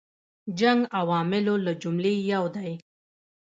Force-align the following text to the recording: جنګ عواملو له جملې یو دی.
جنګ 0.59 0.81
عواملو 0.99 1.55
له 1.65 1.73
جملې 1.81 2.13
یو 2.31 2.43
دی. 2.55 2.71